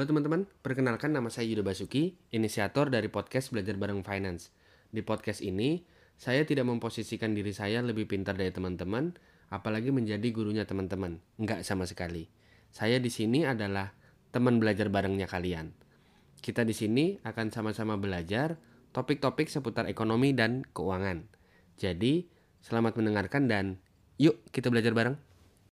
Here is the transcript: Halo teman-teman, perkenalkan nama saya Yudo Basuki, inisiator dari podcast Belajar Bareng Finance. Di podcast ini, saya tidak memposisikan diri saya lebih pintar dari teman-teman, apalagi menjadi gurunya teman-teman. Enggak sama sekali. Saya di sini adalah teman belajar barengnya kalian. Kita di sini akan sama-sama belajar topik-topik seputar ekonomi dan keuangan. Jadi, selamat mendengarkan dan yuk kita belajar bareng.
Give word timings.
Halo 0.00 0.16
teman-teman, 0.16 0.48
perkenalkan 0.64 1.12
nama 1.12 1.28
saya 1.28 1.52
Yudo 1.52 1.60
Basuki, 1.60 2.16
inisiator 2.32 2.88
dari 2.88 3.12
podcast 3.12 3.52
Belajar 3.52 3.76
Bareng 3.76 4.00
Finance. 4.00 4.48
Di 4.88 5.04
podcast 5.04 5.44
ini, 5.44 5.84
saya 6.16 6.40
tidak 6.48 6.72
memposisikan 6.72 7.36
diri 7.36 7.52
saya 7.52 7.84
lebih 7.84 8.08
pintar 8.08 8.32
dari 8.32 8.48
teman-teman, 8.48 9.12
apalagi 9.52 9.92
menjadi 9.92 10.24
gurunya 10.32 10.64
teman-teman. 10.64 11.20
Enggak 11.36 11.68
sama 11.68 11.84
sekali. 11.84 12.32
Saya 12.72 12.96
di 12.96 13.12
sini 13.12 13.44
adalah 13.44 13.92
teman 14.32 14.56
belajar 14.56 14.88
barengnya 14.88 15.28
kalian. 15.28 15.76
Kita 16.40 16.64
di 16.64 16.72
sini 16.72 17.20
akan 17.20 17.52
sama-sama 17.52 18.00
belajar 18.00 18.56
topik-topik 18.96 19.52
seputar 19.52 19.84
ekonomi 19.84 20.32
dan 20.32 20.64
keuangan. 20.72 21.28
Jadi, 21.76 22.24
selamat 22.64 22.96
mendengarkan 22.96 23.52
dan 23.52 23.76
yuk 24.16 24.40
kita 24.48 24.72
belajar 24.72 24.96
bareng. 24.96 25.20